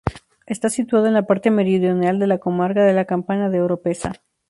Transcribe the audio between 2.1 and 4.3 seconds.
de la comarca de La Campana de Oropesa.